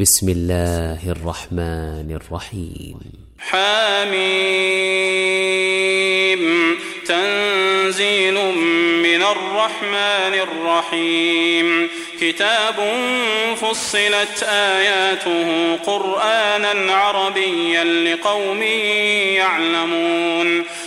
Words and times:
بسم 0.00 0.28
الله 0.28 0.98
الرحمن 1.06 2.18
الرحيم 2.20 2.98
حميم. 3.38 4.16
تنزيل 7.06 8.34
من 9.02 9.22
الرحمن 9.22 10.34
الرحيم 10.46 11.88
كتاب 12.20 12.74
فصلت 13.56 14.42
آياته 14.48 15.76
قرآنا 15.76 16.94
عربيا 16.94 17.84
لقوم 17.84 18.62
يعلمون. 19.42 20.64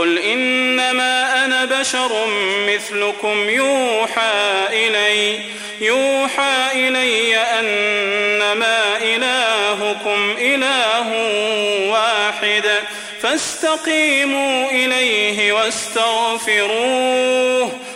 قل 0.00 0.18
إنما 0.18 1.44
أنا 1.44 1.64
بشر 1.64 2.26
مثلكم 2.68 3.48
يوحى 3.48 4.66
إلي 4.72 5.40
يوحى 5.80 6.66
إلي 6.74 7.36
أنما 7.36 8.96
إلهكم 8.96 10.36
إله 10.38 11.08
واحد 11.90 12.64
فاستقيموا 13.22 14.70
إليه 14.70 15.52
واستغفروه 15.52 17.00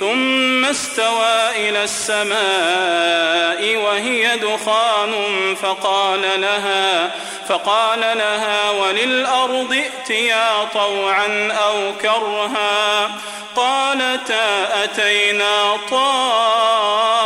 ثم 0.00 0.64
استوى 0.64 1.50
إلى 1.56 1.84
السماء 1.84 3.76
وهي 3.76 4.36
دخان 4.36 5.12
فقال 5.62 6.40
لها 6.40 7.10
فقال 7.48 8.00
لها 8.00 8.70
وللأرض 8.70 9.72
ائتيا 9.72 10.64
طوعا 10.74 11.52
أو 11.52 11.92
كرها؟ 12.02 13.10
قالتا 13.56 14.84
أتينا 14.84 15.76
طائعين 15.90 17.25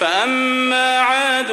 فأما 0.00 1.00
عاد 1.00 1.52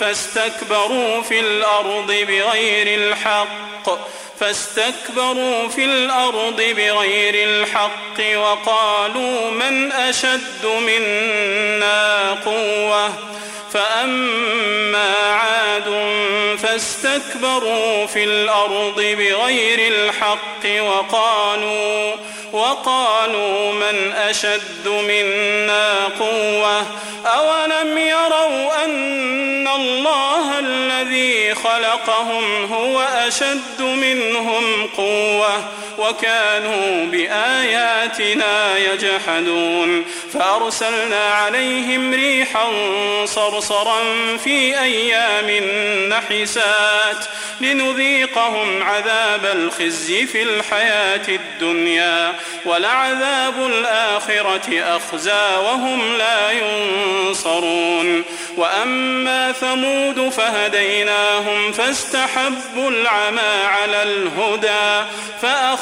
فاستكبروا 0.00 1.22
في 1.22 1.40
الأرض 1.40 2.06
بغير 2.06 2.98
الحق 2.98 4.10
فاستكبروا 4.40 5.68
في 5.68 5.84
الأرض 5.84 6.56
بغير 6.56 7.48
الحق 7.48 8.36
وقالوا 8.36 9.50
من 9.50 9.92
أشد 9.92 10.66
منا 10.66 12.30
قوة. 12.44 13.30
فأما 13.72 15.14
عاد 15.16 16.18
فاستكبروا 16.62 18.06
في 18.06 18.24
الأرض 18.24 18.96
بغير 18.96 19.92
الحق 19.92 20.82
وقالوا 20.82 22.16
وقالوا 22.52 23.72
من 23.72 24.12
أشد 24.12 24.88
منا 24.88 26.04
قوة؟ 26.20 26.82
أولم 27.26 27.98
يروا 27.98 28.84
أن 28.84 29.68
الله 29.68 30.58
الذي 30.58 31.54
خلقهم 31.54 32.72
هو 32.72 33.00
أشد 33.00 33.80
منهم 33.80 34.86
قوة؟ 34.96 35.64
وكانوا 36.00 37.06
بآياتنا 37.06 38.78
يجحدون. 38.78 40.04
فأرسلنا 40.32 41.24
عليهم 41.24 42.14
ريحا 42.14 42.66
صرصرا 43.24 44.00
في 44.44 44.80
أيام 44.80 45.50
نحسات 46.08 47.24
لنذيقهم 47.60 48.82
عذاب 48.82 49.44
الخزي 49.44 50.26
في 50.26 50.42
الحياة 50.42 51.28
الدنيا 51.28 52.34
ولعذاب 52.64 53.66
الآخرة 53.66 54.96
أخزى 54.96 55.56
وهم 55.64 56.16
لا 56.16 56.50
ينصرون. 56.50 58.24
وأما 58.56 59.52
ثمود 59.52 60.28
فهديناهم 60.28 61.72
فاستحبوا 61.72 62.90
العمى 62.90 63.64
على 63.64 64.02
الهدى 64.02 65.06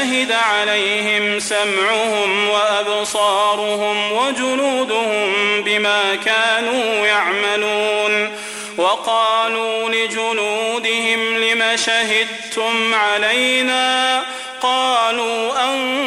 شهد 0.00 0.32
عليهم 0.32 1.38
سمعهم 1.38 2.48
وأبصارهم 2.48 4.12
وجنودهم 4.12 5.62
بما 5.62 6.14
كانوا 6.14 7.06
يعملون 7.06 8.36
وقالوا 8.76 9.90
لجنودهم 9.90 11.36
لم 11.38 11.76
شهدتم 11.76 12.94
علينا؟ 12.94 14.22
قالوا 14.62 15.64
أن 15.64 16.00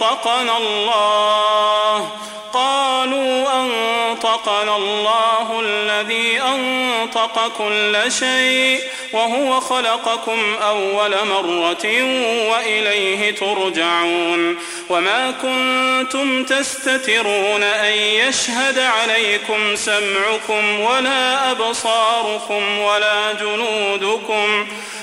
أنطقنا 0.00 0.56
الله. 0.56 2.19
أنطقنا 4.40 4.76
الله 4.76 5.60
الذي 5.60 6.40
أنطق 6.40 7.48
كل 7.58 8.12
شيء 8.12 8.80
وهو 9.12 9.60
خلقكم 9.60 10.56
أول 10.62 11.10
مرة 11.26 11.86
وإليه 12.50 13.34
ترجعون 13.34 14.56
وما 14.88 15.30
كنتم 15.30 16.44
تستترون 16.44 17.62
أن 17.62 17.92
يشهد 17.92 18.78
عليكم 18.78 19.76
سمعكم 19.76 20.80
ولا 20.80 21.50
أبصاركم 21.50 22.78
ولا 22.78 23.32
جنودكم 23.32 24.66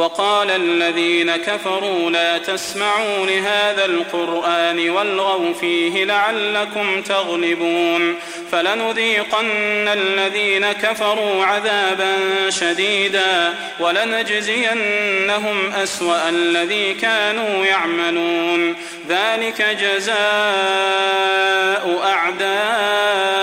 وقال 0.00 0.50
الذين 0.50 1.36
كفروا 1.36 2.10
لا 2.10 2.38
تسمعوا 2.38 3.26
لهذا 3.26 3.84
القرآن 3.84 4.90
والغوا 4.90 5.52
فيه 5.52 6.04
لعلكم 6.04 7.02
تغلبون 7.02 8.14
فلنذيقن 8.52 9.88
الذين 9.88 10.72
كفروا 10.72 11.44
عذابا 11.44 12.16
شديدا 12.48 13.54
ولنجزينهم 13.80 15.72
أسوأ 15.82 16.28
الذي 16.28 16.94
كانوا 16.94 17.64
يعملون 17.64 18.76
ذلك 19.08 19.62
جزاء 19.80 20.20
أعداء 22.04 23.39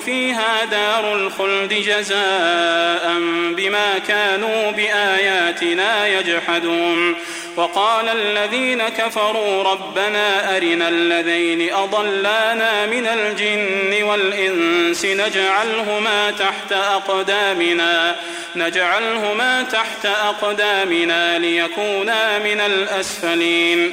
فيها 0.00 0.64
دار 0.64 1.14
الخلد 1.14 1.74
جزاء 1.74 3.14
بما 3.56 3.98
كانوا 4.08 4.70
بآياتنا 4.70 6.06
يجحدون. 6.06 7.16
وقال 7.56 8.08
الذين 8.08 8.88
كفروا 8.88 9.62
ربنا 9.62 10.56
أرنا 10.56 10.88
الذين 10.88 11.72
أضلانا 11.72 12.86
من 12.86 13.06
الجن 13.06 14.02
والإنس 14.02 15.04
نجعلهما 15.04 16.30
تحت 16.30 16.72
أقدامنا 16.72 18.16
نجعلهما 18.56 19.62
تحت 19.62 20.06
أقدامنا 20.06 21.38
ليكونا 21.38 22.38
من 22.38 22.60
الأسفلين. 22.60 23.92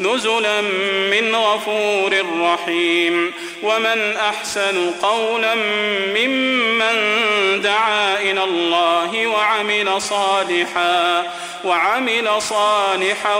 نزلا 0.00 0.60
من 1.10 1.36
غفور 1.36 2.12
رحيم. 2.40 3.32
ومن 3.62 4.16
أحسن 4.16 4.90
قولا 5.02 5.54
ممن 6.16 6.96
دعا 7.62 8.22
إلى 8.22 8.44
الله 8.44 9.26
وعمل 9.26 10.02
صالحا 10.02 11.32
وعمل 11.64 12.42
صالحا 12.42 13.36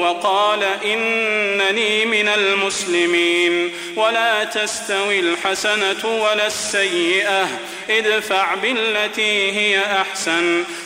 وقال 0.00 0.62
إنني 0.84 2.04
من 2.04 2.28
المسلمين. 2.28 3.72
ولا 3.96 4.44
تستوي 4.44 5.20
الحسنة 5.20 6.04
ولا 6.04 6.46
السيئة 6.46 7.48
ادفع 7.90 8.54
بالتي 8.54 9.52
هي 9.52 9.78
أحسن. 9.78 10.64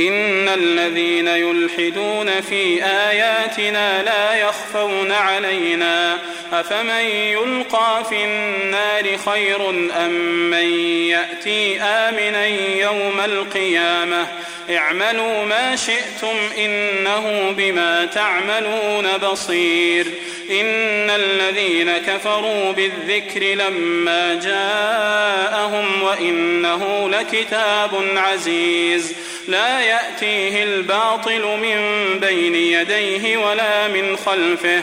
إن 0.00 0.48
الذين 0.48 1.28
يلحدون 1.28 2.40
في 2.40 2.84
آياتنا 2.84 4.02
لا 4.02 4.34
يخفون 4.34 5.12
علينا 5.12 6.18
أفمن 6.52 7.04
يلقى 7.04 8.04
في 8.08 8.24
النار 8.24 9.18
خير 9.18 9.70
أم 9.70 10.10
من 10.50 10.80
يأتي 11.08 11.80
آمنا 11.80 12.46
يوم 12.76 13.20
القيامة 13.24 14.26
اعملوا 14.70 15.44
ما 15.44 15.76
شئتم 15.76 16.36
إنه 16.58 17.54
بما 17.56 18.04
تعملون 18.04 19.16
بصير 19.16 20.06
إن 20.50 21.10
الذين 21.10 21.98
كفروا 21.98 22.72
بالذكر 22.72 23.40
لما 23.40 24.34
جاءهم 24.34 26.02
وإنه 26.02 27.08
لكتاب 27.08 27.90
عزيز 28.16 29.14
لا 29.50 29.80
يأتيه 29.80 30.62
الباطل 30.62 31.42
من 31.42 31.78
بين 32.20 32.54
يديه 32.54 33.36
ولا 33.36 33.88
من 33.88 34.16
خلفه. 34.16 34.82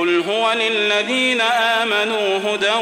قل 0.00 0.24
هو 0.28 0.52
للذين 0.52 1.40
آمنوا 1.40 2.38
هدى 2.38 2.72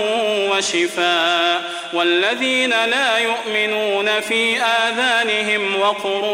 وشفاء 0.50 1.78
والذين 1.92 2.70
لا 2.70 3.18
يؤمنون 3.18 4.20
في 4.20 4.60
آذانهم 4.62 5.80
وقر 5.80 6.24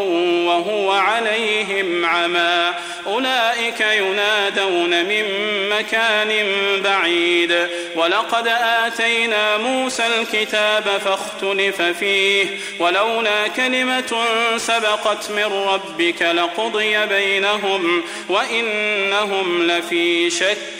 وهو 0.47 0.91
عليهم 0.91 2.05
عمى 2.05 2.73
أولئك 3.07 3.79
ينادون 3.79 5.05
من 5.05 5.23
مكان 5.69 6.51
بعيد 6.83 7.67
ولقد 7.95 8.47
آتينا 8.85 9.57
موسى 9.57 10.03
الكتاب 10.07 11.01
فاختلف 11.05 11.81
فيه 11.81 12.45
ولولا 12.79 13.47
كلمة 13.47 14.25
سبقت 14.57 15.31
من 15.31 15.67
ربك 15.67 16.21
لقضي 16.21 17.05
بينهم 17.05 18.03
وإنهم 18.29 19.63
لفي 19.67 20.29
شك 20.29 20.74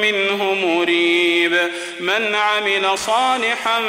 منه 0.00 0.54
مريب. 0.54 1.70
من 2.00 2.34
عمل 2.34 2.98
صالحا 2.98 3.82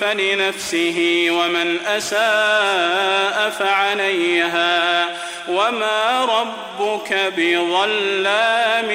فلنفسه 0.00 1.26
ومن 1.30 1.78
أساء 1.86 3.50
فعليها. 3.58 5.08
وما 5.48 6.24
ربك 6.24 7.32
بظلام 7.36 8.90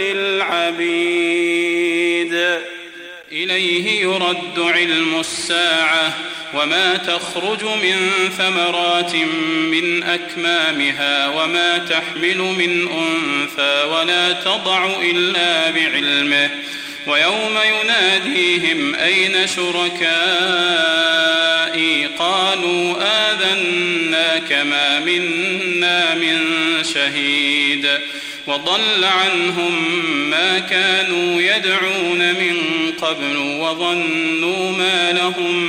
للعبيد. 0.00 1.38
إليه 3.32 4.00
يرد 4.00 4.58
علم 4.58 5.20
الساعة. 5.20 6.12
وما 6.54 6.96
تخرج 6.96 7.64
من 7.64 8.30
ثمرات 8.38 9.14
من 9.70 10.02
أكمامها 10.02 11.28
وما 11.28 11.78
تحمل 11.78 12.38
من 12.38 12.88
أنثى 12.88 13.82
ولا 13.82 14.32
تضع 14.32 14.86
إلا 15.02 15.70
بعلمه 15.70 16.50
ويوم 17.06 17.58
يناديهم 17.80 18.94
أين 18.94 19.46
شركائي 19.46 20.08
قالوا 22.18 22.96
آذناك 23.02 24.52
ما 24.52 25.00
منا 25.00 26.14
من 26.14 26.38
شهيد 26.94 27.88
وضل 28.46 29.04
عنهم 29.04 30.00
ما 30.30 30.58
كانوا 30.58 31.40
يدعون 31.40 32.18
من 32.18 32.56
قبل 33.02 33.36
وظنوا 33.36 34.72
ما 34.72 35.12
لهم 35.12 35.68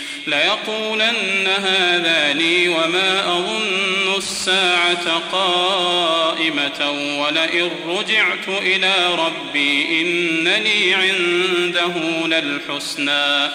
ليقولن 0.27 1.47
هذا 1.47 2.33
لي 2.33 2.69
وما 2.69 3.37
أظن 3.37 4.17
الساعة 4.17 5.17
قائمة 5.31 6.91
ولئن 7.19 7.69
رجعت 7.87 8.47
إلى 8.47 9.15
ربي 9.15 10.01
إن 10.01 10.47
لي 10.47 10.93
عنده 10.93 11.93
للحسنى 12.27 13.49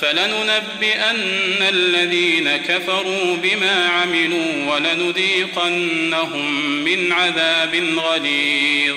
فلننبئن 0.00 1.62
الذين 1.68 2.56
كفروا 2.56 3.36
بما 3.36 3.88
عملوا 3.88 4.74
ولنذيقنهم 4.74 6.60
من 6.84 7.12
عذاب 7.12 7.74
غليظ 7.98 8.96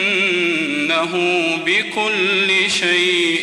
إنه 1.03 1.57
بكل 1.65 2.71
شيء 2.71 3.40